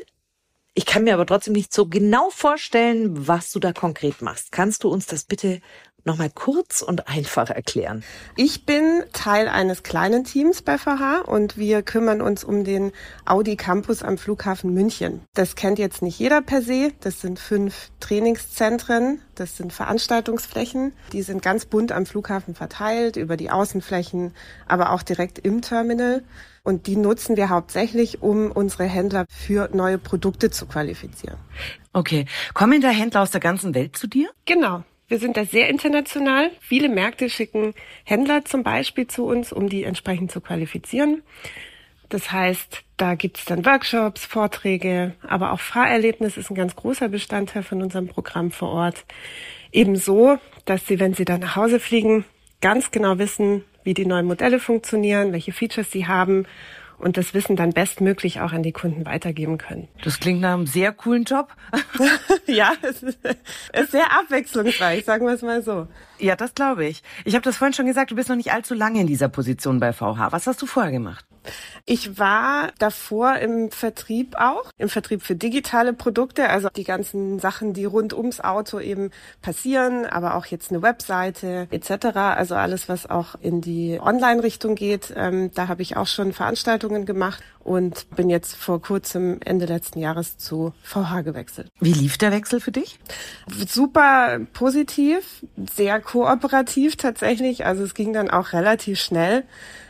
Ich 0.74 0.84
kann 0.84 1.04
mir 1.04 1.14
aber 1.14 1.24
trotzdem 1.24 1.54
nicht 1.54 1.72
so 1.72 1.86
genau 1.86 2.28
vorstellen, 2.30 3.26
was 3.26 3.50
du 3.52 3.60
da 3.60 3.72
konkret 3.72 4.20
machst. 4.20 4.52
Kannst 4.52 4.84
du 4.84 4.90
uns 4.90 5.06
das 5.06 5.24
bitte 5.24 5.62
nochmal 6.06 6.30
kurz 6.30 6.82
und 6.82 7.08
einfach 7.08 7.50
erklären? 7.50 8.02
Ich 8.36 8.64
bin 8.64 9.02
Teil 9.12 9.48
eines 9.48 9.82
kleinen 9.82 10.24
Teams 10.24 10.62
bei 10.62 10.78
VH 10.78 11.22
und 11.26 11.56
wir 11.58 11.82
kümmern 11.82 12.22
uns 12.22 12.44
um 12.44 12.64
den 12.64 12.92
Audi 13.24 13.56
Campus 13.56 14.02
am 14.02 14.16
Flughafen 14.16 14.72
München. 14.72 15.22
Das 15.34 15.56
kennt 15.56 15.78
jetzt 15.78 16.02
nicht 16.02 16.18
jeder 16.18 16.40
per 16.42 16.62
se. 16.62 16.92
Das 17.00 17.20
sind 17.20 17.38
fünf 17.38 17.90
Trainingszentren, 18.00 19.20
das 19.34 19.56
sind 19.56 19.72
Veranstaltungsflächen. 19.72 20.92
Die 21.12 21.22
sind 21.22 21.42
ganz 21.42 21.66
bunt 21.66 21.92
am 21.92 22.06
Flughafen 22.06 22.54
verteilt, 22.54 23.16
über 23.16 23.36
die 23.36 23.50
Außenflächen, 23.50 24.32
aber 24.66 24.92
auch 24.92 25.02
direkt 25.02 25.38
im 25.38 25.60
Terminal. 25.60 26.22
Und 26.62 26.88
die 26.88 26.96
nutzen 26.96 27.36
wir 27.36 27.48
hauptsächlich, 27.48 28.22
um 28.22 28.50
unsere 28.50 28.84
Händler 28.84 29.26
für 29.28 29.68
neue 29.72 29.98
Produkte 29.98 30.50
zu 30.50 30.66
qualifizieren. 30.66 31.38
Okay. 31.92 32.26
Kommen 32.54 32.80
da 32.80 32.88
Händler 32.88 33.22
aus 33.22 33.30
der 33.30 33.40
ganzen 33.40 33.74
Welt 33.74 33.96
zu 33.96 34.08
dir? 34.08 34.30
Genau. 34.46 34.82
Wir 35.08 35.20
sind 35.20 35.36
da 35.36 35.44
sehr 35.44 35.68
international. 35.68 36.50
Viele 36.60 36.88
Märkte 36.88 37.30
schicken 37.30 37.74
Händler 38.04 38.44
zum 38.44 38.64
Beispiel 38.64 39.06
zu 39.06 39.24
uns, 39.26 39.52
um 39.52 39.68
die 39.68 39.84
entsprechend 39.84 40.32
zu 40.32 40.40
qualifizieren. 40.40 41.22
Das 42.08 42.32
heißt, 42.32 42.82
da 42.96 43.14
gibt's 43.14 43.44
dann 43.44 43.64
Workshops, 43.64 44.24
Vorträge, 44.24 45.14
aber 45.26 45.52
auch 45.52 45.60
Fahrerlebnis 45.60 46.36
ist 46.36 46.50
ein 46.50 46.56
ganz 46.56 46.74
großer 46.74 47.08
Bestandteil 47.08 47.62
von 47.62 47.82
unserem 47.82 48.08
Programm 48.08 48.50
vor 48.50 48.70
Ort. 48.70 49.04
Ebenso, 49.72 50.38
dass 50.64 50.86
sie, 50.86 50.98
wenn 50.98 51.14
sie 51.14 51.24
dann 51.24 51.40
nach 51.40 51.56
Hause 51.56 51.78
fliegen, 51.80 52.24
ganz 52.60 52.90
genau 52.90 53.18
wissen, 53.18 53.64
wie 53.84 53.94
die 53.94 54.06
neuen 54.06 54.26
Modelle 54.26 54.58
funktionieren, 54.58 55.32
welche 55.32 55.52
Features 55.52 55.90
sie 55.90 56.06
haben 56.06 56.46
und 56.98 57.16
das 57.16 57.34
Wissen 57.34 57.56
dann 57.56 57.70
bestmöglich 57.70 58.40
auch 58.40 58.52
an 58.52 58.62
die 58.62 58.72
Kunden 58.72 59.06
weitergeben 59.06 59.58
können. 59.58 59.88
Das 60.02 60.20
klingt 60.20 60.40
nach 60.40 60.54
einem 60.54 60.66
sehr 60.66 60.92
coolen 60.92 61.24
Job. 61.24 61.48
ja, 62.46 62.72
es 62.82 63.02
ist, 63.02 63.18
ist 63.72 63.90
sehr 63.92 64.12
abwechslungsreich, 64.18 65.04
sagen 65.04 65.26
wir 65.26 65.34
es 65.34 65.42
mal 65.42 65.62
so. 65.62 65.86
Ja, 66.18 66.36
das 66.36 66.54
glaube 66.54 66.86
ich. 66.86 67.02
Ich 67.24 67.34
habe 67.34 67.42
das 67.42 67.56
vorhin 67.56 67.74
schon 67.74 67.86
gesagt, 67.86 68.10
du 68.10 68.16
bist 68.16 68.28
noch 68.28 68.36
nicht 68.36 68.52
allzu 68.52 68.74
lange 68.74 69.00
in 69.00 69.06
dieser 69.06 69.28
Position 69.28 69.80
bei 69.80 69.92
VH. 69.92 70.32
Was 70.32 70.46
hast 70.46 70.62
du 70.62 70.66
vorher 70.66 70.92
gemacht? 70.92 71.24
Ich 71.84 72.18
war 72.18 72.70
davor 72.78 73.36
im 73.36 73.70
Vertrieb 73.70 74.36
auch, 74.36 74.70
im 74.78 74.88
Vertrieb 74.88 75.22
für 75.22 75.36
digitale 75.36 75.92
Produkte, 75.92 76.48
also 76.48 76.68
die 76.68 76.84
ganzen 76.84 77.38
Sachen, 77.38 77.72
die 77.72 77.84
rund 77.84 78.12
ums 78.12 78.40
Auto 78.40 78.80
eben 78.80 79.10
passieren, 79.42 80.06
aber 80.06 80.34
auch 80.34 80.46
jetzt 80.46 80.70
eine 80.70 80.82
Webseite 80.82 81.68
etc. 81.70 82.16
Also 82.16 82.54
alles, 82.54 82.88
was 82.88 83.08
auch 83.08 83.36
in 83.40 83.60
die 83.60 83.98
Online-Richtung 84.00 84.74
geht. 84.74 85.12
Ähm, 85.16 85.50
da 85.54 85.68
habe 85.68 85.82
ich 85.82 85.96
auch 85.96 86.06
schon 86.06 86.32
Veranstaltungen 86.32 87.06
gemacht 87.06 87.42
und 87.66 88.08
bin 88.14 88.30
jetzt 88.30 88.54
vor 88.54 88.80
kurzem 88.80 89.40
Ende 89.44 89.66
letzten 89.66 89.98
Jahres 89.98 90.38
zu 90.38 90.72
VH 90.82 91.22
gewechselt. 91.22 91.68
Wie 91.80 91.92
lief 91.92 92.16
der 92.16 92.30
Wechsel 92.30 92.60
für 92.60 92.70
dich? 92.70 93.00
Super 93.66 94.38
positiv, 94.52 95.44
sehr 95.74 96.00
kooperativ 96.00 96.96
tatsächlich. 96.96 97.66
Also 97.66 97.82
es 97.82 97.94
ging 97.94 98.12
dann 98.12 98.30
auch 98.30 98.52
relativ 98.52 99.00
schnell. 99.00 99.44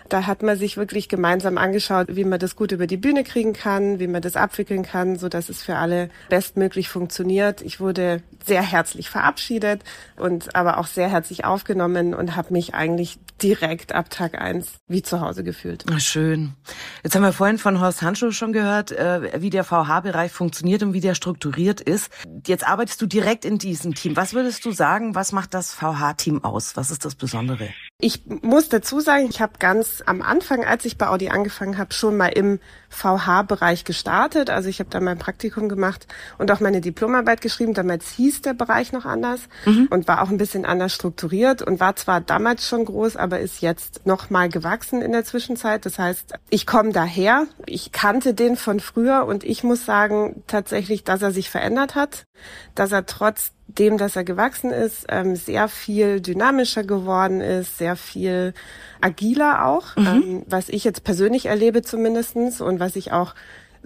Da 0.08 0.26
hat 0.26 0.42
man 0.42 0.56
sich 0.56 0.76
wirklich 0.76 1.08
gemeinsam 1.08 1.58
angeschaut, 1.58 2.08
wie 2.10 2.25
man 2.25 2.38
das 2.38 2.56
gut 2.56 2.72
über 2.72 2.86
die 2.86 2.96
Bühne 2.96 3.25
kriegen 3.25 3.52
kann, 3.52 3.98
wie 3.98 4.06
man 4.06 4.22
das 4.22 4.36
abwickeln 4.36 4.82
kann, 4.82 5.16
so 5.16 5.28
dass 5.28 5.48
es 5.48 5.62
für 5.62 5.76
alle 5.76 6.08
bestmöglich 6.28 6.88
funktioniert. 6.88 7.62
Ich 7.62 7.80
wurde 7.80 8.22
sehr 8.44 8.62
herzlich 8.62 9.10
verabschiedet 9.10 9.82
und 10.16 10.54
aber 10.54 10.78
auch 10.78 10.86
sehr 10.86 11.08
herzlich 11.08 11.44
aufgenommen 11.44 12.14
und 12.14 12.36
habe 12.36 12.52
mich 12.52 12.75
eigentlich 12.75 13.18
direkt 13.42 13.92
ab 13.92 14.10
Tag 14.10 14.40
eins 14.40 14.75
wie 14.88 15.02
zu 15.02 15.20
Hause 15.20 15.44
gefühlt. 15.44 15.84
Ach, 15.90 16.00
schön. 16.00 16.54
Jetzt 17.02 17.14
haben 17.14 17.22
wir 17.22 17.32
vorhin 17.32 17.58
von 17.58 17.80
Horst 17.80 18.02
Handschuh 18.02 18.30
schon 18.30 18.52
gehört, 18.52 18.92
äh, 18.92 19.40
wie 19.42 19.50
der 19.50 19.64
VH-Bereich 19.64 20.32
funktioniert 20.32 20.82
und 20.82 20.92
wie 20.92 21.00
der 21.00 21.14
strukturiert 21.14 21.80
ist. 21.80 22.10
Jetzt 22.46 22.66
arbeitest 22.66 23.02
du 23.02 23.06
direkt 23.06 23.44
in 23.44 23.58
diesem 23.58 23.94
Team. 23.94 24.16
Was 24.16 24.32
würdest 24.32 24.64
du 24.64 24.70
sagen, 24.70 25.14
was 25.14 25.32
macht 25.32 25.54
das 25.54 25.72
VH-Team 25.72 26.44
aus? 26.44 26.76
Was 26.76 26.90
ist 26.90 27.04
das 27.04 27.14
Besondere? 27.14 27.68
Ich 27.98 28.26
muss 28.26 28.68
dazu 28.68 29.00
sagen, 29.00 29.26
ich 29.30 29.40
habe 29.40 29.54
ganz 29.58 30.02
am 30.04 30.20
Anfang, 30.20 30.66
als 30.66 30.84
ich 30.84 30.98
bei 30.98 31.08
Audi 31.08 31.30
angefangen 31.30 31.78
habe, 31.78 31.94
schon 31.94 32.14
mal 32.14 32.28
im 32.28 32.60
VH-Bereich 32.90 33.86
gestartet. 33.86 34.50
Also 34.50 34.68
ich 34.68 34.80
habe 34.80 34.90
da 34.90 35.00
mein 35.00 35.16
Praktikum 35.16 35.70
gemacht 35.70 36.06
und 36.36 36.50
auch 36.50 36.60
meine 36.60 36.82
Diplomarbeit 36.82 37.40
geschrieben. 37.40 37.72
Damals 37.72 38.10
hieß 38.10 38.42
der 38.42 38.52
Bereich 38.52 38.92
noch 38.92 39.06
anders 39.06 39.40
mhm. 39.64 39.88
und 39.88 40.08
war 40.08 40.20
auch 40.20 40.28
ein 40.28 40.36
bisschen 40.36 40.66
anders 40.66 40.92
strukturiert 40.92 41.62
und 41.62 41.80
war 41.80 41.96
zwar 41.96 42.20
damals 42.20 42.68
schon 42.68 42.84
groß, 42.84 43.16
aber 43.16 43.40
ist 43.40 43.62
jetzt 43.62 44.04
noch 44.04 44.28
mal 44.28 44.50
gewachsen 44.50 45.00
in 45.00 45.12
der 45.12 45.24
Zwischenzeit. 45.24 45.86
Das 45.86 45.98
heißt, 45.98 46.34
ich 46.50 46.66
komme 46.66 46.92
daher. 46.92 47.46
Ich 47.64 47.92
kannte 47.92 48.34
den 48.34 48.56
von 48.56 48.78
früher 48.78 49.24
und 49.24 49.42
ich 49.42 49.64
muss 49.64 49.86
sagen 49.86 50.42
tatsächlich, 50.46 51.02
dass 51.04 51.22
er 51.22 51.30
sich 51.30 51.48
verändert 51.48 51.94
hat, 51.94 52.26
dass 52.74 52.92
er 52.92 53.06
trotz 53.06 53.52
dem, 53.68 53.99
dass 53.99 54.16
er 54.16 54.25
gewachsen 54.25 54.70
ist, 54.70 55.06
ähm, 55.08 55.37
sehr 55.37 55.68
viel 55.68 56.20
dynamischer 56.20 56.85
geworden 56.85 57.40
ist, 57.40 57.78
sehr 57.78 57.96
viel 57.96 58.54
agiler 59.00 59.66
auch, 59.66 59.96
mhm. 59.96 60.06
ähm, 60.06 60.42
was 60.46 60.68
ich 60.68 60.85
jetzt 60.85 61.04
persönlich 61.04 61.46
erlebe 61.46 61.82
zumindestens 61.82 62.61
und 62.61 62.80
was 62.80 62.96
ich 62.96 63.12
auch 63.12 63.35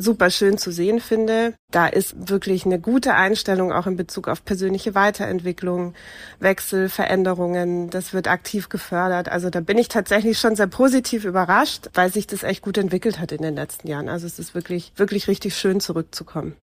super 0.01 0.31
schön 0.31 0.57
zu 0.57 0.73
sehen 0.73 0.99
finde. 0.99 1.55
Da 1.71 1.87
ist 1.87 2.31
wirklich 2.31 2.65
eine 2.65 2.81
gute 2.81 3.15
Einstellung 3.15 3.71
auch 3.71 3.87
in 3.87 3.97
Bezug 3.97 4.29
auf 4.29 4.45
persönliche 4.45 4.95
Weiterentwicklung, 4.95 5.95
Wechsel, 6.39 6.89
Veränderungen. 6.89 7.91
Das 7.91 8.15
wird 8.15 8.27
aktiv 8.27 8.71
gefördert. 8.71 9.29
Also 9.29 9.51
da 9.51 9.61
bin 9.61 9.77
ich 9.77 9.89
tatsächlich 9.89 10.39
schon 10.39 10.57
sehr 10.57 10.69
positiv 10.69 11.25
überrascht, 11.25 11.91
weil 11.95 12.11
sich 12.11 12.27
das 12.27 12.43
echt 12.43 12.63
gut 12.63 12.79
entwickelt 12.79 13.19
hat 13.19 13.33
in 13.33 13.43
den 13.43 13.55
letzten 13.55 13.89
Jahren. 13.89 14.09
Also 14.09 14.27
es 14.27 14.39
ist 14.39 14.55
wirklich, 14.55 14.93
wirklich 14.97 15.29
richtig 15.29 15.55
schön 15.55 15.81
zurückzukommen. 15.81 16.57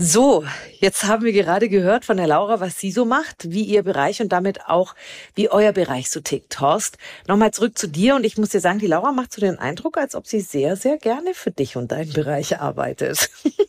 So, 0.00 0.44
jetzt 0.78 1.06
haben 1.06 1.24
wir 1.24 1.32
gerade 1.32 1.68
gehört 1.68 2.04
von 2.04 2.18
der 2.18 2.28
Laura, 2.28 2.60
was 2.60 2.78
sie 2.78 2.92
so 2.92 3.04
macht, 3.04 3.50
wie 3.50 3.64
ihr 3.64 3.82
Bereich 3.82 4.22
und 4.22 4.28
damit 4.28 4.68
auch, 4.68 4.94
wie 5.34 5.50
euer 5.50 5.72
Bereich 5.72 6.08
so 6.08 6.20
tickt. 6.20 6.60
Horst, 6.60 6.98
nochmal 7.26 7.50
zurück 7.50 7.76
zu 7.76 7.88
dir 7.88 8.14
und 8.14 8.22
ich 8.22 8.38
muss 8.38 8.50
dir 8.50 8.60
sagen, 8.60 8.78
die 8.78 8.86
Laura 8.86 9.10
macht 9.10 9.32
so 9.32 9.40
den 9.40 9.58
Eindruck, 9.58 9.98
als 9.98 10.14
ob 10.14 10.28
sie 10.28 10.40
sehr, 10.40 10.76
sehr 10.76 10.98
gerne 10.98 11.34
für 11.34 11.50
dich 11.50 11.76
und 11.76 11.90
deinen 11.90 12.12
Bereich 12.12 12.60
arbeitet. 12.60 13.28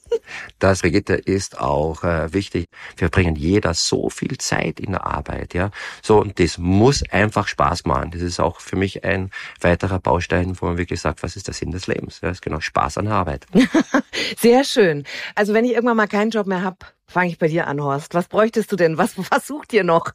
Das, 0.59 0.81
Brigitte, 0.81 1.13
ist 1.13 1.59
auch 1.59 2.03
äh, 2.03 2.33
wichtig. 2.33 2.67
Wir 2.97 3.09
bringen 3.09 3.35
jeder 3.35 3.73
so 3.73 4.09
viel 4.09 4.37
Zeit 4.37 4.79
in 4.79 4.91
der 4.91 5.05
Arbeit, 5.05 5.53
ja. 5.53 5.71
So, 6.01 6.19
und 6.19 6.39
das 6.39 6.57
muss 6.57 7.03
einfach 7.11 7.47
Spaß 7.47 7.85
machen. 7.85 8.11
Das 8.11 8.21
ist 8.21 8.39
auch 8.39 8.59
für 8.59 8.75
mich 8.75 9.03
ein 9.03 9.31
weiterer 9.61 9.99
Baustein, 9.99 10.59
wo 10.59 10.67
man 10.67 10.77
wirklich 10.77 11.01
sagt, 11.01 11.23
was 11.23 11.35
ist 11.35 11.47
der 11.47 11.53
Sinn 11.53 11.71
des 11.71 11.87
Lebens? 11.87 12.19
Ja, 12.21 12.29
ist 12.29 12.41
genau 12.41 12.59
Spaß 12.59 12.97
an 12.97 13.05
der 13.05 13.15
Arbeit. 13.15 13.45
sehr 14.37 14.63
schön. 14.63 15.03
Also 15.35 15.53
wenn 15.53 15.65
ich 15.65 15.71
irgendwann 15.71 15.97
mal 15.97 16.07
keinen 16.19 16.31
Job 16.31 16.47
mehr 16.47 16.63
habe, 16.63 16.79
fange 17.09 17.29
ich 17.29 17.39
bei 17.39 17.47
dir 17.47 17.67
an, 17.67 17.81
Horst. 17.81 18.13
Was 18.13 18.27
bräuchtest 18.27 18.71
du 18.71 18.75
denn? 18.75 18.97
Was, 18.97 19.13
was 19.31 19.47
sucht 19.47 19.73
ihr 19.73 19.83
noch? 19.83 20.11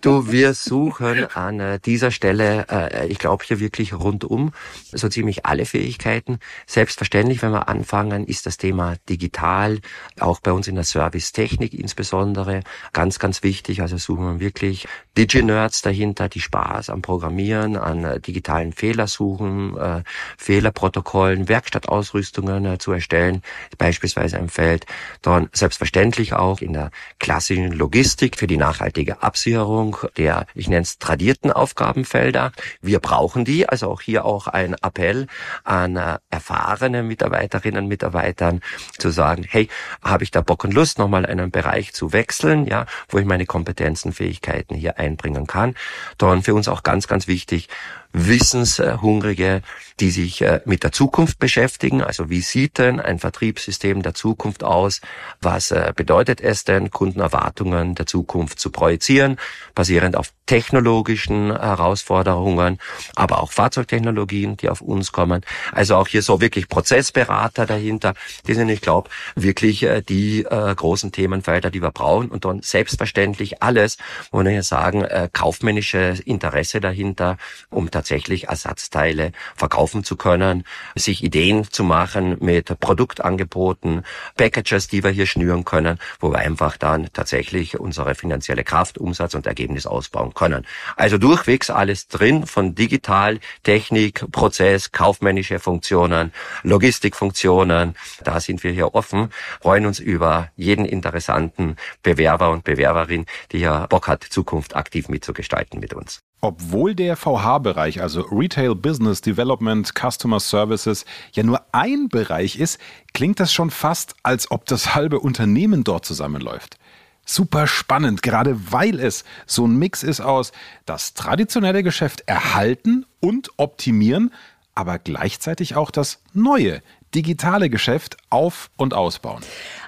du, 0.00 0.30
wir 0.30 0.54
suchen 0.54 1.26
an 1.34 1.60
äh, 1.60 1.80
dieser 1.80 2.10
Stelle, 2.10 2.66
äh, 2.70 3.06
ich 3.08 3.18
glaube 3.18 3.44
hier 3.44 3.60
wirklich 3.60 3.92
rundum, 3.92 4.52
so 4.92 5.08
ziemlich 5.08 5.44
alle 5.44 5.66
Fähigkeiten. 5.66 6.38
Selbstverständlich, 6.66 7.42
wenn 7.42 7.50
wir 7.50 7.68
anfangen, 7.68 8.26
ist 8.26 8.46
das 8.46 8.56
Thema 8.56 8.94
digital, 9.08 9.80
auch 10.20 10.40
bei 10.40 10.52
uns 10.52 10.68
in 10.68 10.76
der 10.76 10.84
Servicetechnik 10.84 11.74
insbesondere, 11.74 12.60
ganz, 12.92 13.18
ganz 13.18 13.42
wichtig. 13.42 13.82
Also 13.82 13.96
suchen 13.96 14.24
wir 14.24 14.40
wirklich 14.40 14.86
Digi-Nerds 15.18 15.82
dahinter, 15.82 16.28
die 16.28 16.40
Spaß 16.40 16.90
am 16.90 17.02
Programmieren, 17.02 17.76
an 17.76 18.04
äh, 18.04 18.20
digitalen 18.20 18.72
Fehlersuchen, 18.72 19.76
äh, 19.76 20.02
Fehlerprotokollen, 20.38 21.48
Werkstattausrüstungen 21.48 22.64
äh, 22.66 22.78
zu 22.78 22.92
erstellen, 22.92 23.42
beispielsweise 23.78 24.36
im 24.36 24.48
Feld. 24.48 24.86
Dann 25.22 25.48
selbstverständlich 25.52 26.03
selbstverständlich 26.04 26.34
auch 26.34 26.60
in 26.60 26.74
der 26.74 26.90
klassischen 27.18 27.72
Logistik 27.72 28.36
für 28.36 28.46
die 28.46 28.58
nachhaltige 28.58 29.22
Absicherung 29.22 29.96
der, 30.16 30.46
ich 30.54 30.68
nenne 30.68 30.82
es 30.82 30.98
tradierten 30.98 31.50
Aufgabenfelder. 31.50 32.52
Wir 32.82 32.98
brauchen 32.98 33.44
die, 33.44 33.66
also 33.68 33.90
auch 33.90 34.02
hier 34.02 34.24
auch 34.24 34.46
ein 34.46 34.74
Appell 34.82 35.26
an 35.64 35.96
äh, 35.96 36.18
erfahrene 36.30 37.02
Mitarbeiterinnen 37.02 37.84
und 37.84 37.88
Mitarbeitern 37.88 38.60
zu 38.98 39.10
sagen, 39.10 39.46
hey, 39.48 39.68
habe 40.02 40.24
ich 40.24 40.30
da 40.30 40.42
Bock 40.42 40.64
und 40.64 40.74
Lust, 40.74 40.98
nochmal 40.98 41.24
einen 41.24 41.50
Bereich 41.50 41.94
zu 41.94 42.12
wechseln, 42.12 42.66
ja, 42.66 42.86
wo 43.08 43.18
ich 43.18 43.24
meine 43.24 43.46
Kompetenzen, 43.46 44.12
Fähigkeiten 44.12 44.74
hier 44.74 44.98
einbringen 44.98 45.46
kann. 45.46 45.74
Dann 46.18 46.42
für 46.42 46.54
uns 46.54 46.68
auch 46.68 46.82
ganz, 46.82 47.08
ganz 47.08 47.26
wichtig, 47.28 47.68
Wissenshungrige, 48.14 49.62
die 50.00 50.10
sich 50.10 50.42
äh, 50.42 50.60
mit 50.64 50.82
der 50.82 50.92
Zukunft 50.92 51.38
beschäftigen. 51.38 52.02
Also 52.02 52.30
wie 52.30 52.40
sieht 52.40 52.78
denn 52.78 53.00
ein 53.00 53.18
Vertriebssystem 53.18 54.02
der 54.02 54.14
Zukunft 54.14 54.64
aus? 54.64 55.00
Was 55.40 55.70
äh, 55.70 55.92
bedeutet 55.94 56.40
es 56.40 56.64
denn, 56.64 56.90
Kundenerwartungen 56.90 57.94
der 57.94 58.06
Zukunft 58.06 58.58
zu 58.58 58.70
projizieren, 58.70 59.36
basierend 59.74 60.16
auf 60.16 60.32
technologischen 60.46 61.58
Herausforderungen, 61.58 62.78
aber 63.16 63.42
auch 63.42 63.50
Fahrzeugtechnologien, 63.52 64.56
die 64.56 64.68
auf 64.68 64.80
uns 64.80 65.10
kommen. 65.10 65.42
Also 65.72 65.96
auch 65.96 66.06
hier 66.06 66.22
so 66.22 66.40
wirklich 66.40 66.68
Prozessberater 66.68 67.66
dahinter. 67.66 68.14
Die 68.46 68.54
sind, 68.54 68.68
ich 68.68 68.80
glaube, 68.80 69.10
wirklich 69.34 69.82
äh, 69.82 70.02
die 70.02 70.44
großen 70.44 71.12
Themenfelder, 71.12 71.70
die 71.70 71.82
wir 71.82 71.90
brauchen. 71.90 72.28
Und 72.28 72.44
dann 72.44 72.62
selbstverständlich 72.62 73.62
alles, 73.62 73.96
wo 74.30 74.44
wir 74.44 74.62
sagen, 74.62 75.06
kaufmännische 75.32 76.16
Interesse 76.24 76.80
dahinter, 76.80 77.38
um 77.70 77.90
tatsächlich 78.04 78.48
Ersatzteile 78.48 79.32
verkaufen 79.56 80.04
zu 80.04 80.16
können, 80.16 80.64
sich 80.94 81.24
Ideen 81.24 81.64
zu 81.64 81.84
machen 81.84 82.36
mit 82.40 82.78
Produktangeboten, 82.78 84.02
Packages, 84.36 84.88
die 84.88 85.02
wir 85.02 85.10
hier 85.10 85.24
schnüren 85.24 85.64
können, 85.64 85.98
wo 86.20 86.30
wir 86.30 86.38
einfach 86.40 86.76
dann 86.76 87.08
tatsächlich 87.14 87.80
unsere 87.80 88.14
finanzielle 88.14 88.62
Kraft, 88.62 88.98
Umsatz 88.98 89.32
und 89.34 89.46
Ergebnis 89.46 89.86
ausbauen 89.86 90.34
können. 90.34 90.66
Also 90.96 91.16
durchwegs 91.16 91.70
alles 91.70 92.06
drin 92.08 92.46
von 92.46 92.74
digital, 92.74 93.40
Technik, 93.62 94.30
Prozess, 94.30 94.92
kaufmännische 94.92 95.58
Funktionen, 95.58 96.30
Logistikfunktionen. 96.62 97.94
Da 98.22 98.38
sind 98.38 98.62
wir 98.64 98.72
hier 98.72 98.94
offen, 98.94 99.30
freuen 99.62 99.86
uns 99.86 99.98
über 99.98 100.50
jeden 100.56 100.84
interessanten 100.84 101.76
Bewerber 102.02 102.50
und 102.50 102.64
Bewerberin, 102.64 103.24
die 103.50 103.60
ja 103.60 103.86
Bock 103.86 104.08
hat, 104.08 104.24
Zukunft 104.24 104.76
aktiv 104.76 105.08
mitzugestalten 105.08 105.80
mit 105.80 105.94
uns. 105.94 106.20
Obwohl 106.44 106.94
der 106.94 107.16
VH-Bereich, 107.16 108.02
also 108.02 108.20
Retail 108.20 108.74
Business 108.74 109.22
Development 109.22 109.90
Customer 109.98 110.38
Services, 110.38 111.06
ja 111.32 111.42
nur 111.42 111.62
ein 111.72 112.10
Bereich 112.10 112.58
ist, 112.58 112.78
klingt 113.14 113.40
das 113.40 113.50
schon 113.50 113.70
fast, 113.70 114.14
als 114.22 114.50
ob 114.50 114.66
das 114.66 114.94
halbe 114.94 115.20
Unternehmen 115.20 115.84
dort 115.84 116.04
zusammenläuft. 116.04 116.76
Super 117.24 117.66
spannend, 117.66 118.20
gerade 118.20 118.70
weil 118.70 119.00
es 119.00 119.24
so 119.46 119.66
ein 119.66 119.76
Mix 119.76 120.02
ist 120.02 120.20
aus 120.20 120.52
das 120.84 121.14
traditionelle 121.14 121.82
Geschäft 121.82 122.24
erhalten 122.26 123.06
und 123.20 123.48
optimieren, 123.56 124.30
aber 124.74 124.98
gleichzeitig 124.98 125.76
auch 125.76 125.90
das 125.90 126.20
neue, 126.34 126.82
digitale 127.14 127.70
Geschäft 127.70 128.18
auf 128.28 128.70
und 128.76 128.92
ausbauen. 128.92 129.42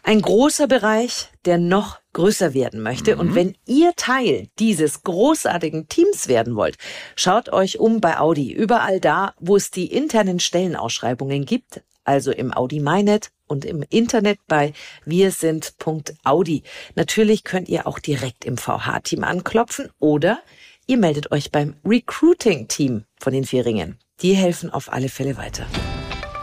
Ein 0.04 0.22
großer 0.22 0.68
Bereich, 0.68 1.28
der 1.44 1.58
noch 1.58 1.98
größer 2.16 2.54
werden 2.54 2.80
möchte. 2.80 3.14
Mhm. 3.14 3.20
Und 3.20 3.34
wenn 3.34 3.54
ihr 3.66 3.92
Teil 3.94 4.48
dieses 4.58 5.02
großartigen 5.02 5.86
Teams 5.88 6.28
werden 6.28 6.56
wollt, 6.56 6.76
schaut 7.14 7.52
euch 7.52 7.78
um 7.78 8.00
bei 8.00 8.18
Audi. 8.18 8.52
Überall 8.52 9.00
da, 9.00 9.34
wo 9.38 9.54
es 9.54 9.70
die 9.70 9.92
internen 9.92 10.40
Stellenausschreibungen 10.40 11.44
gibt, 11.44 11.82
also 12.04 12.32
im 12.32 12.54
Audi 12.54 12.80
MyNet 12.80 13.30
und 13.46 13.66
im 13.66 13.84
Internet 13.90 14.38
bei 14.48 14.72
wirsind.audi. 15.04 16.62
Natürlich 16.94 17.44
könnt 17.44 17.68
ihr 17.68 17.86
auch 17.86 17.98
direkt 17.98 18.46
im 18.46 18.56
VH-Team 18.56 19.22
anklopfen 19.22 19.90
oder 19.98 20.38
ihr 20.86 20.96
meldet 20.96 21.32
euch 21.32 21.52
beim 21.52 21.74
Recruiting-Team 21.84 23.04
von 23.20 23.32
den 23.32 23.44
Vieringen. 23.44 23.98
Die 24.22 24.32
helfen 24.32 24.70
auf 24.70 24.90
alle 24.90 25.10
Fälle 25.10 25.36
weiter. 25.36 25.66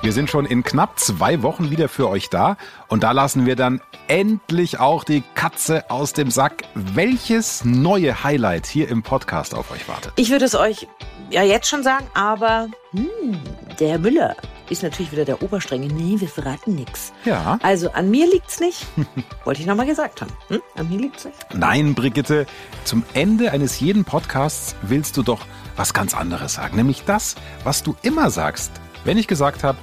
Wir 0.03 0.11
sind 0.11 0.29
schon 0.29 0.45
in 0.45 0.63
knapp 0.63 0.99
zwei 0.99 1.43
Wochen 1.43 1.71
wieder 1.71 1.87
für 1.87 2.09
euch 2.09 2.29
da 2.29 2.57
und 2.89 3.03
da 3.03 3.13
lassen 3.13 3.45
wir 3.45 3.55
dann 3.55 3.79
endlich 4.09 4.77
auch 4.77 5.05
die 5.05 5.23
Katze 5.33 5.89
aus 5.89 6.11
dem 6.11 6.29
Sack. 6.29 6.63
Welches 6.75 7.63
neue 7.63 8.21
Highlight 8.21 8.65
hier 8.65 8.89
im 8.89 9.01
Podcast 9.01 9.55
auf 9.55 9.71
euch 9.71 9.87
wartet? 9.87 10.11
Ich 10.17 10.29
würde 10.29 10.43
es 10.43 10.55
euch 10.55 10.89
ja 11.29 11.43
jetzt 11.43 11.69
schon 11.69 11.83
sagen, 11.83 12.05
aber 12.13 12.67
hm, 12.91 13.39
der 13.79 13.97
Müller 13.97 14.35
ist 14.69 14.83
natürlich 14.83 15.13
wieder 15.13 15.23
der 15.23 15.41
Oberstrenge. 15.41 15.87
Nee, 15.87 16.19
wir 16.19 16.27
verraten 16.27 16.75
nichts. 16.75 17.13
Ja. 17.23 17.57
Also 17.63 17.89
an 17.91 18.11
mir 18.11 18.29
liegt's 18.29 18.59
nicht. 18.59 18.85
Wollte 19.45 19.61
ich 19.61 19.67
nochmal 19.67 19.85
gesagt 19.85 20.19
haben. 20.19 20.33
Hm? 20.49 20.61
An 20.75 20.89
mir 20.89 20.97
liegt's 20.97 21.23
nicht. 21.23 21.37
Nein, 21.53 21.95
Brigitte, 21.95 22.45
zum 22.83 23.03
Ende 23.13 23.53
eines 23.53 23.79
jeden 23.79 24.03
Podcasts 24.03 24.75
willst 24.81 25.15
du 25.15 25.23
doch 25.23 25.45
was 25.77 25.93
ganz 25.93 26.13
anderes 26.13 26.55
sagen. 26.55 26.75
Nämlich 26.75 27.05
das, 27.05 27.35
was 27.63 27.83
du 27.83 27.95
immer 28.01 28.29
sagst. 28.29 28.81
Wenn 29.03 29.17
ich 29.17 29.27
gesagt 29.27 29.63
habe, 29.63 29.77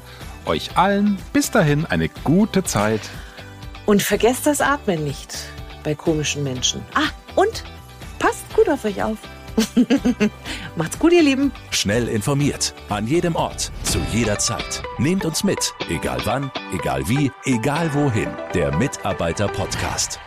euch 0.46 0.76
allen 0.76 1.18
bis 1.32 1.50
dahin 1.50 1.86
eine 1.86 2.08
gute 2.08 2.64
Zeit. 2.64 3.02
Und 3.86 4.02
vergesst 4.02 4.46
das 4.46 4.60
Atmen 4.60 5.04
nicht 5.04 5.36
bei 5.82 5.94
komischen 5.94 6.42
Menschen. 6.42 6.82
Ah, 6.94 7.08
und 7.36 7.64
passt 8.18 8.44
gut 8.54 8.68
auf 8.68 8.84
euch 8.84 9.02
auf. 9.02 9.18
Macht's 10.76 10.98
gut, 10.98 11.12
ihr 11.12 11.22
Lieben. 11.22 11.52
Schnell 11.70 12.08
informiert. 12.08 12.74
An 12.88 13.06
jedem 13.06 13.36
Ort. 13.36 13.72
Zu 13.82 13.98
jeder 14.12 14.38
Zeit. 14.38 14.82
Nehmt 14.98 15.24
uns 15.24 15.44
mit. 15.44 15.74
Egal 15.88 16.20
wann, 16.24 16.50
egal 16.72 17.08
wie, 17.08 17.30
egal 17.44 17.92
wohin. 17.92 18.28
Der 18.54 18.74
Mitarbeiter-Podcast. 18.76 20.20